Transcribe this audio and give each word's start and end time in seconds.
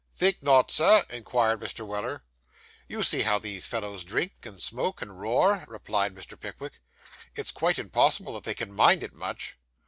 'Think 0.15 0.41
not, 0.41 0.71
sir?' 0.71 1.05
inquired 1.11 1.59
Mr. 1.59 1.85
Weller. 1.85 2.23
'You 2.87 3.03
see 3.03 3.21
how 3.21 3.37
these 3.37 3.67
fellows 3.67 4.03
drink, 4.03 4.47
and 4.47 4.59
smoke, 4.59 4.99
and 4.99 5.19
roar,' 5.21 5.63
replied 5.67 6.15
Mr. 6.15 6.39
Pickwick. 6.39 6.81
'It's 7.35 7.51
quite 7.51 7.77
impossible 7.77 8.33
that 8.33 8.43
they 8.43 8.55
can 8.55 8.73
mind 8.73 9.03
it 9.03 9.13
much. 9.13 9.57